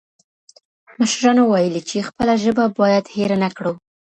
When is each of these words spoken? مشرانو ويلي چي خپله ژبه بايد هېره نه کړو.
مشرانو 0.99 1.43
ويلي 1.53 1.81
چي 1.89 1.97
خپله 2.09 2.33
ژبه 2.43 2.65
بايد 2.79 3.05
هېره 3.15 3.37
نه 3.43 3.49
کړو. 3.57 3.73